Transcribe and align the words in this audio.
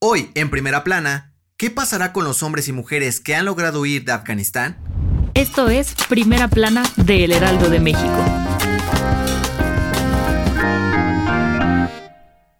Hoy, 0.00 0.30
en 0.36 0.48
primera 0.48 0.84
plana, 0.84 1.34
¿qué 1.56 1.72
pasará 1.72 2.12
con 2.12 2.22
los 2.22 2.44
hombres 2.44 2.68
y 2.68 2.72
mujeres 2.72 3.18
que 3.18 3.34
han 3.34 3.44
logrado 3.44 3.80
huir 3.80 4.04
de 4.04 4.12
Afganistán? 4.12 4.78
Esto 5.34 5.68
es 5.68 5.92
Primera 6.08 6.46
Plana 6.46 6.84
de 6.94 7.24
El 7.24 7.32
Heraldo 7.32 7.68
de 7.68 7.80
México. 7.80 8.24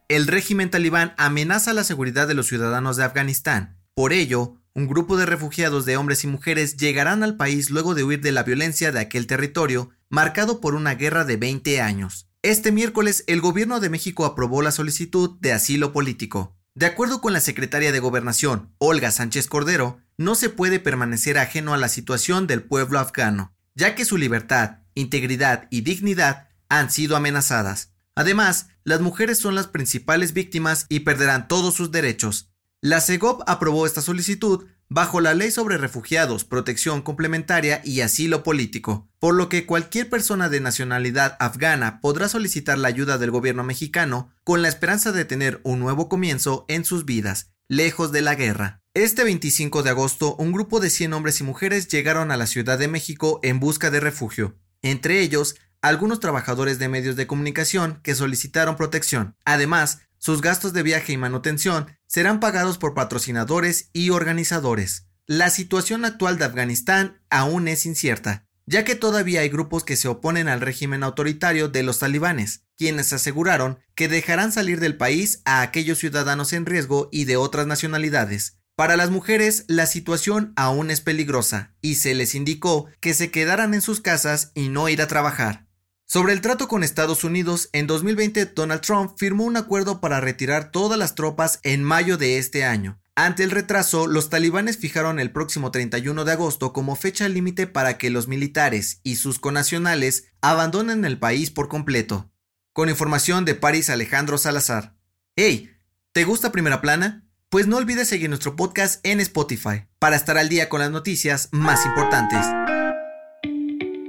El 0.09 0.27
régimen 0.27 0.69
talibán 0.69 1.15
amenaza 1.17 1.73
la 1.75 1.85
seguridad 1.85 2.27
de 2.27 2.35
los 2.35 2.49
ciudadanos 2.49 2.97
de 2.97 3.05
Afganistán. 3.05 3.79
Por 3.95 4.13
ello, 4.13 4.57
un 4.75 4.89
grupo 4.89 5.17
de 5.17 5.27
refugiados 5.27 5.85
de 5.85 5.97
hombres 5.97 6.25
y 6.25 6.27
mujeres 6.27 6.77
llegarán 6.77 7.23
al 7.23 7.37
país 7.37 7.71
luego 7.71 7.95
de 7.95 8.03
huir 8.03 8.21
de 8.21 8.33
la 8.33 8.43
violencia 8.43 8.91
de 8.91 8.99
aquel 8.99 9.29
territorio, 9.29 9.91
marcado 10.09 10.61
por 10.61 10.75
una 10.75 10.97
guerra 10.97 11.25
de 11.25 11.37
20 11.37 11.81
años. 11.81 12.29
Este 12.43 12.73
miércoles, 12.73 13.23
el 13.29 13.41
gobierno 13.41 13.79
de 13.79 13.91
México 13.91 14.25
aprobó 14.25 14.61
la 14.61 14.73
solicitud 14.73 15.39
de 15.39 15.53
asilo 15.53 15.93
político. 15.93 16.58
De 16.79 16.87
acuerdo 16.87 17.21
con 17.21 17.33
la 17.33 17.41
secretaria 17.41 17.91
de 17.91 17.99
Gobernación, 17.99 18.73
Olga 18.79 19.11
Sánchez 19.11 19.49
Cordero, 19.49 20.01
no 20.17 20.37
se 20.37 20.49
puede 20.49 20.79
permanecer 20.79 21.37
ajeno 21.37 21.75
a 21.75 21.77
la 21.77 21.89
situación 21.89 22.47
del 22.47 22.63
pueblo 22.63 23.01
afgano, 23.01 23.53
ya 23.75 23.97
que 23.97 24.05
su 24.05 24.17
libertad, 24.17 24.83
integridad 24.95 25.67
y 25.71 25.81
dignidad 25.81 26.51
han 26.69 26.93
sido 26.93 27.17
amenazadas. 27.17 27.95
Además, 28.15 28.69
las 28.85 29.01
mujeres 29.01 29.39
son 29.39 29.57
las 29.57 29.67
principales 29.67 30.33
víctimas 30.35 30.87
y 30.89 31.01
perderán 31.01 31.49
todos 31.49 31.75
sus 31.75 31.91
derechos. 31.91 32.53
La 32.81 33.01
CEGOP 33.01 33.43
aprobó 33.49 33.85
esta 33.85 34.01
solicitud 34.01 34.67
bajo 34.89 35.21
la 35.21 35.35
Ley 35.35 35.51
sobre 35.51 35.77
Refugiados, 35.77 36.45
Protección 36.45 37.03
Complementaria 37.03 37.81
y 37.85 38.01
Asilo 38.01 38.43
Político, 38.43 39.09
por 39.19 39.35
lo 39.35 39.49
que 39.49 39.67
cualquier 39.67 40.09
persona 40.09 40.49
de 40.49 40.61
nacionalidad 40.61 41.37
afgana 41.41 42.01
podrá 42.01 42.29
solicitar 42.29 42.79
la 42.79 42.89
ayuda 42.89 43.19
del 43.19 43.31
gobierno 43.31 43.65
mexicano 43.65 44.31
con 44.45 44.63
la 44.63 44.69
esperanza 44.69 45.13
de 45.13 45.25
tener 45.25 45.61
un 45.65 45.81
nuevo 45.81 46.09
comienzo 46.09 46.65
en 46.69 46.85
sus 46.85 47.05
vidas, 47.05 47.53
lejos 47.69 48.13
de 48.13 48.23
la 48.23 48.35
guerra. 48.35 48.83
Este 48.95 49.25
25 49.25 49.83
de 49.83 49.91
agosto, 49.91 50.35
un 50.37 50.53
grupo 50.53 50.81
de 50.81 50.91
100 50.91 51.13
hombres 51.13 51.41
y 51.41 51.45
mujeres 51.45 51.89
llegaron 51.89 52.31
a 52.31 52.37
la 52.37 52.47
Ciudad 52.47 52.79
de 52.79 52.89
México 52.89 53.41
en 53.43 53.61
busca 53.61 53.91
de 53.91 54.01
refugio. 54.01 54.59
Entre 54.83 55.21
ellos, 55.21 55.57
algunos 55.83 56.19
trabajadores 56.19 56.79
de 56.79 56.89
medios 56.89 57.15
de 57.15 57.27
comunicación 57.27 58.01
que 58.03 58.15
solicitaron 58.15 58.77
protección. 58.77 59.37
Además, 59.45 60.01
sus 60.19 60.41
gastos 60.41 60.73
de 60.73 60.83
viaje 60.83 61.13
y 61.13 61.17
manutención 61.17 61.87
serán 62.09 62.41
pagados 62.41 62.79
por 62.79 62.95
patrocinadores 62.95 63.91
y 63.93 64.11
organizadores. 64.11 65.07
La 65.27 65.51
situación 65.51 66.05
actual 66.05 66.39
de 66.39 66.47
Afganistán 66.47 67.23
aún 67.31 67.69
es 67.69 67.87
incierta, 67.87 68.47
ya 68.67 68.83
que 68.85 68.95
todavía 68.95 69.41
hay 69.41 69.51
grupos 69.51 69.85
que 69.85 69.97
se 69.97 70.09
oponen 70.09 70.49
al 70.49 70.61
régimen 70.61 71.05
autoritario 71.05 71.69
de 71.69 71.83
los 71.83 72.01
talibanes, 72.01 72.65
quienes 72.77 73.13
aseguraron 73.13 73.79
que 73.95 74.09
dejarán 74.09 74.53
salir 74.53 74.81
del 74.81 74.97
país 74.97 75.43
a 75.45 75.61
aquellos 75.61 75.99
ciudadanos 75.99 76.53
en 76.53 76.67
riesgo 76.67 77.09
y 77.13 77.27
de 77.27 77.37
otras 77.37 77.67
nacionalidades. 77.67 78.59
Para 78.75 78.97
las 78.97 79.11
mujeres, 79.11 79.65
la 79.69 79.87
situación 79.87 80.55
aún 80.57 80.91
es 80.91 81.01
peligrosa, 81.01 81.75
y 81.83 81.97
se 81.97 82.15
les 82.15 82.35
indicó 82.35 82.87
que 83.01 83.13
se 83.13 83.31
quedaran 83.31 83.75
en 83.75 83.83
sus 83.83 84.01
casas 84.01 84.53
y 84.55 84.69
no 84.69 84.89
ir 84.89 85.03
a 85.03 85.09
trabajar. 85.09 85.68
Sobre 86.11 86.33
el 86.33 86.41
trato 86.41 86.69
con 86.69 86.83
Estados 86.83 87.23
Unidos, 87.23 87.69
en 87.75 87.87
2020 87.87 88.47
Donald 88.47 88.81
Trump 88.81 89.13
firmó 89.19 89.45
un 89.45 89.59
acuerdo 89.59 90.01
para 90.01 90.23
retirar 90.23 90.71
todas 90.71 90.99
las 90.99 91.15
tropas 91.15 91.61
en 91.65 91.85
mayo 91.85 92.17
de 92.17 92.39
este 92.39 92.65
año. 92.65 92.99
Ante 93.15 93.45
el 93.45 93.51
retraso, 93.51 94.07
los 94.07 94.31
talibanes 94.31 94.79
fijaron 94.79 95.21
el 95.21 95.33
próximo 95.33 95.71
31 95.71 96.25
de 96.25 96.33
agosto 96.33 96.73
como 96.73 96.97
fecha 96.97 97.29
límite 97.29 97.67
para 97.67 97.99
que 97.99 98.09
los 98.09 98.27
militares 98.27 99.01
y 99.03 99.17
sus 99.17 99.39
conacionales 99.39 100.29
abandonen 100.41 101.05
el 101.05 101.19
país 101.19 101.51
por 101.51 101.69
completo. 101.69 102.31
Con 102.73 102.89
información 102.89 103.45
de 103.45 103.55
París 103.55 103.91
Alejandro 103.91 104.39
Salazar. 104.39 104.97
Hey, 105.37 105.73
¿te 106.13 106.25
gusta 106.25 106.53
Primera 106.53 106.81
Plana? 106.81 107.29
Pues 107.51 107.67
no 107.67 107.77
olvides 107.77 108.09
seguir 108.09 108.31
nuestro 108.31 108.57
podcast 108.57 109.07
en 109.07 109.21
Spotify 109.21 109.85
para 109.99 110.17
estar 110.17 110.39
al 110.39 110.49
día 110.49 110.71
con 110.71 110.81
las 110.81 110.91
noticias 110.91 111.51
más 111.53 111.85
importantes. 111.85 112.47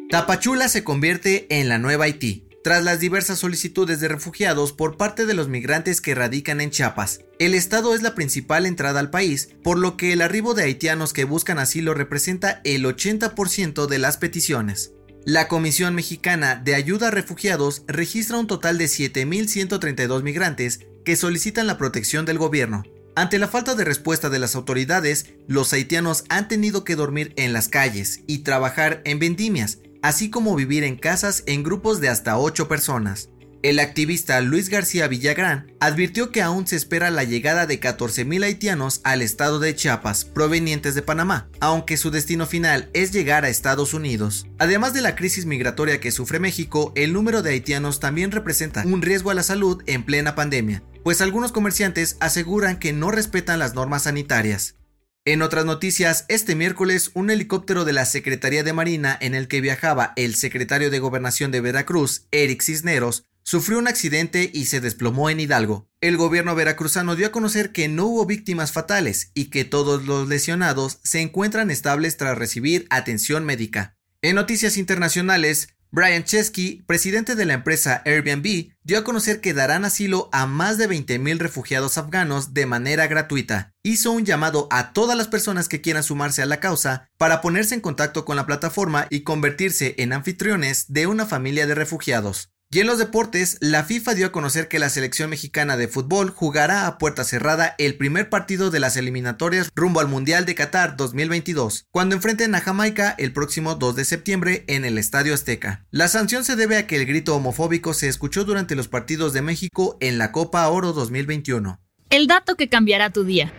Tapachula 0.09 0.69
se 0.69 0.83
convierte 0.83 1.45
en 1.51 1.69
la 1.69 1.77
nueva 1.77 2.05
Haití. 2.05 2.47
Tras 2.63 2.83
las 2.83 2.99
diversas 2.99 3.37
solicitudes 3.37 3.99
de 3.99 4.07
refugiados 4.07 4.73
por 4.73 4.97
parte 4.97 5.27
de 5.27 5.35
los 5.35 5.49
migrantes 5.49 6.01
que 6.01 6.15
radican 6.15 6.61
en 6.61 6.71
Chiapas, 6.71 7.21
el 7.37 7.53
estado 7.53 7.93
es 7.93 8.01
la 8.01 8.15
principal 8.15 8.65
entrada 8.65 8.99
al 8.99 9.11
país, 9.11 9.49
por 9.63 9.77
lo 9.77 9.97
que 9.97 10.11
el 10.11 10.23
arribo 10.23 10.55
de 10.55 10.63
haitianos 10.63 11.13
que 11.13 11.25
buscan 11.25 11.59
asilo 11.59 11.93
representa 11.93 12.59
el 12.63 12.85
80% 12.85 13.85
de 13.85 13.99
las 13.99 14.17
peticiones. 14.17 14.93
La 15.25 15.47
Comisión 15.47 15.93
Mexicana 15.93 16.55
de 16.55 16.73
Ayuda 16.73 17.09
a 17.09 17.11
Refugiados 17.11 17.83
registra 17.85 18.39
un 18.39 18.47
total 18.47 18.79
de 18.79 18.85
7.132 18.85 20.23
migrantes 20.23 20.79
que 21.05 21.15
solicitan 21.15 21.67
la 21.67 21.77
protección 21.77 22.25
del 22.25 22.39
gobierno. 22.39 22.83
Ante 23.15 23.37
la 23.37 23.47
falta 23.47 23.75
de 23.75 23.85
respuesta 23.85 24.31
de 24.31 24.39
las 24.39 24.55
autoridades, 24.55 25.27
los 25.47 25.71
haitianos 25.71 26.23
han 26.29 26.47
tenido 26.47 26.83
que 26.83 26.95
dormir 26.95 27.33
en 27.35 27.53
las 27.53 27.67
calles 27.67 28.21
y 28.27 28.39
trabajar 28.39 29.01
en 29.05 29.19
vendimias, 29.19 29.79
así 30.01 30.29
como 30.29 30.55
vivir 30.55 30.83
en 30.83 30.97
casas 30.97 31.43
en 31.45 31.63
grupos 31.63 32.01
de 32.01 32.09
hasta 32.09 32.37
8 32.37 32.67
personas. 32.67 33.29
El 33.61 33.79
activista 33.79 34.39
Luis 34.39 34.69
García 34.69 35.09
Villagrán 35.09 35.73
advirtió 35.81 36.31
que 36.31 36.41
aún 36.41 36.65
se 36.65 36.77
espera 36.77 37.11
la 37.11 37.25
llegada 37.25 37.65
de 37.65 37.81
14.000 37.81 38.45
haitianos 38.45 39.01
al 39.03 39.21
estado 39.21 39.59
de 39.59 39.75
Chiapas, 39.75 40.23
provenientes 40.23 40.95
de 40.95 41.01
Panamá, 41.01 41.49
aunque 41.59 41.97
su 41.97 42.09
destino 42.09 42.45
final 42.45 42.89
es 42.93 43.11
llegar 43.11 43.43
a 43.43 43.49
Estados 43.49 43.93
Unidos. 43.93 44.47
Además 44.59 44.93
de 44.93 45.01
la 45.01 45.15
crisis 45.15 45.45
migratoria 45.45 45.99
que 45.99 46.11
sufre 46.11 46.39
México, 46.39 46.93
el 46.95 47.11
número 47.11 47.41
de 47.41 47.49
haitianos 47.49 47.99
también 47.99 48.31
representa 48.31 48.85
un 48.85 49.01
riesgo 49.01 49.29
a 49.29 49.33
la 49.33 49.43
salud 49.43 49.83
en 49.87 50.03
plena 50.03 50.35
pandemia, 50.35 50.81
pues 51.03 51.19
algunos 51.19 51.51
comerciantes 51.51 52.15
aseguran 52.21 52.79
que 52.79 52.93
no 52.93 53.11
respetan 53.11 53.59
las 53.59 53.73
normas 53.75 54.03
sanitarias. 54.03 54.78
En 55.25 55.41
otras 55.41 55.65
noticias, 55.65 56.25
este 56.29 56.55
miércoles 56.55 57.11
un 57.13 57.29
helicóptero 57.29 57.83
de 57.83 57.93
la 57.93 58.05
Secretaría 58.05 58.63
de 58.63 58.71
Marina 58.71 59.17
en 59.19 59.35
el 59.35 59.47
que 59.47 59.59
viajaba 59.59 60.13
el 60.15 60.33
secretario 60.33 60.89
de 60.89 60.99
Gobernación 60.99 61.51
de 61.51 61.59
Veracruz, 61.59 62.27
Eric 62.31 62.61
Cisneros, 62.61 63.25
sufrió 63.43 63.79
un 63.79 63.87
accidente 63.87 64.49
y 64.53 64.65
se 64.65 64.79
desplomó 64.79 65.29
en 65.29 65.41
Hidalgo. 65.41 65.89
El 65.99 66.15
gobierno 66.15 66.55
veracruzano 66.55 67.15
dio 67.17 67.27
a 67.27 67.31
conocer 67.31 67.71
que 67.73 67.89
no 67.89 68.05
hubo 68.05 68.25
víctimas 68.25 68.71
fatales 68.71 69.31
y 69.33 69.45
que 69.45 69.65
todos 69.65 70.05
los 70.05 70.29
lesionados 70.29 70.99
se 71.03 71.19
encuentran 71.19 71.69
estables 71.69 72.15
tras 72.15 72.37
recibir 72.37 72.87
atención 72.89 73.43
médica. 73.43 73.97
En 74.21 74.35
noticias 74.35 74.77
internacionales, 74.77 75.69
Brian 75.91 76.23
Chesky, 76.23 76.83
presidente 76.85 77.33
de 77.33 77.45
la 77.45 77.53
empresa 77.53 78.03
Airbnb, 78.05 78.73
dio 78.83 78.99
a 78.99 79.03
conocer 79.03 79.41
que 79.41 79.55
darán 79.55 79.85
asilo 79.85 80.29
a 80.31 80.45
más 80.45 80.77
de 80.77 80.87
20.000 80.87 81.39
refugiados 81.39 81.97
afganos 81.97 82.53
de 82.53 82.67
manera 82.67 83.07
gratuita. 83.07 83.73
Hizo 83.81 84.11
un 84.11 84.23
llamado 84.23 84.67
a 84.69 84.93
todas 84.93 85.17
las 85.17 85.27
personas 85.27 85.67
que 85.67 85.81
quieran 85.81 86.03
sumarse 86.03 86.43
a 86.43 86.45
la 86.45 86.59
causa 86.59 87.09
para 87.17 87.41
ponerse 87.41 87.73
en 87.73 87.81
contacto 87.81 88.23
con 88.23 88.35
la 88.35 88.45
plataforma 88.45 89.07
y 89.09 89.21
convertirse 89.21 89.95
en 89.97 90.13
anfitriones 90.13 90.93
de 90.93 91.07
una 91.07 91.25
familia 91.25 91.65
de 91.65 91.73
refugiados. 91.73 92.51
Y 92.71 92.81
en 92.81 92.85
los 92.85 92.99
deportes, 92.99 93.57
la 93.61 93.83
FIFA 93.83 94.13
dio 94.13 94.27
a 94.27 94.31
conocer 94.31 94.67
que 94.67 94.77
la 94.77 94.91
selección 94.91 95.31
mexicana 95.31 95.75
de 95.75 95.87
fútbol 95.87 96.29
jugará 96.29 96.85
a 96.85 96.99
puerta 96.99 97.23
cerrada 97.23 97.73
el 97.79 97.95
primer 97.95 98.29
partido 98.29 98.69
de 98.69 98.79
las 98.79 98.95
eliminatorias 98.95 99.71
rumbo 99.73 100.01
al 100.01 100.07
Mundial 100.07 100.45
de 100.45 100.53
Qatar 100.53 100.95
2022, 100.95 101.87
cuando 101.89 102.13
enfrenten 102.13 102.53
a 102.53 102.61
Jamaica 102.61 103.15
el 103.17 103.33
próximo 103.33 103.73
2 103.73 103.95
de 103.95 104.05
septiembre 104.05 104.65
en 104.67 104.85
el 104.85 104.99
Estadio 104.99 105.33
Azteca. 105.33 105.87
La 105.89 106.07
sanción 106.09 106.45
se 106.45 106.55
debe 106.55 106.77
a 106.77 106.85
que 106.85 106.97
el 106.97 107.07
grito 107.07 107.35
homofóbico 107.35 107.95
se 107.95 108.07
escuchó 108.07 108.45
durante 108.45 108.75
los 108.75 108.87
partidos 108.87 109.33
de 109.33 109.41
México 109.41 109.97
en 109.99 110.19
la 110.19 110.31
Copa 110.31 110.67
Oro 110.67 110.93
2021. 110.93 111.81
El 112.11 112.27
dato 112.27 112.55
que 112.55 112.69
cambiará 112.69 113.09
tu 113.09 113.23
día. 113.23 113.51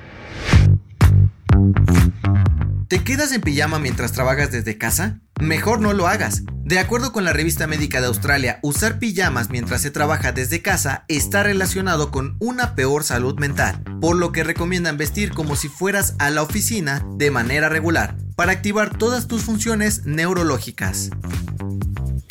¿Te 2.87 3.03
quedas 3.03 3.33
en 3.33 3.41
pijama 3.41 3.81
mientras 3.81 4.13
trabajas 4.13 4.53
desde 4.53 4.79
casa? 4.79 5.21
Mejor 5.41 5.81
no 5.81 5.95
lo 5.95 6.07
hagas. 6.07 6.45
De 6.71 6.79
acuerdo 6.79 7.11
con 7.11 7.25
la 7.25 7.33
revista 7.33 7.67
médica 7.67 8.01
de 8.01 8.07
Australia, 8.07 8.61
usar 8.63 9.01
pijamas 9.01 9.51
mientras 9.51 9.83
se 9.83 9.91
trabaja 9.91 10.31
desde 10.31 10.63
casa 10.63 11.05
está 11.09 11.43
relacionado 11.43 12.13
con 12.13 12.37
una 12.39 12.77
peor 12.77 13.03
salud 13.03 13.37
mental, 13.41 13.83
por 14.01 14.15
lo 14.15 14.31
que 14.31 14.45
recomiendan 14.45 14.97
vestir 14.97 15.33
como 15.33 15.57
si 15.57 15.69
fueras 15.69 16.15
a 16.21 16.31
la 16.31 16.45
oficina 16.45 17.05
de 17.17 17.33
manera 17.33 17.69
regular, 17.69 18.15
para 18.37 18.53
activar 18.53 18.97
todas 18.97 19.27
tus 19.27 19.43
funciones 19.43 20.05
neurológicas. 20.05 21.11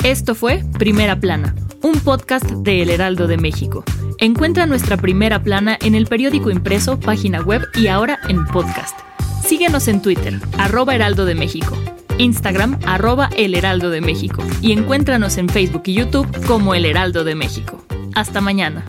Esto 0.02 0.34
fue 0.34 0.64
Primera 0.78 1.20
Plana, 1.20 1.54
un 1.82 2.00
podcast 2.00 2.46
de 2.46 2.80
El 2.80 2.88
Heraldo 2.88 3.26
de 3.26 3.36
México. 3.36 3.84
Encuentra 4.16 4.64
nuestra 4.64 4.96
Primera 4.96 5.42
Plana 5.42 5.76
en 5.82 5.94
el 5.94 6.06
periódico 6.06 6.50
impreso, 6.50 6.98
página 6.98 7.42
web 7.42 7.68
y 7.74 7.88
ahora 7.88 8.18
en 8.26 8.46
podcast. 8.46 8.98
Síguenos 9.44 9.86
en 9.86 10.00
Twitter, 10.00 10.40
arroba 10.56 10.94
Heraldo 10.94 11.26
de 11.26 11.34
México, 11.34 11.76
Instagram, 12.18 12.78
arroba 12.86 13.30
El 13.36 13.54
Heraldo 13.54 13.90
de 13.90 14.00
México 14.00 14.42
y 14.60 14.72
encuéntranos 14.72 15.38
en 15.38 15.48
Facebook 15.48 15.82
y 15.86 15.94
YouTube 15.94 16.28
como 16.46 16.74
El 16.74 16.84
Heraldo 16.84 17.24
de 17.24 17.34
México. 17.34 17.84
Hasta 18.14 18.40
mañana. 18.40 18.84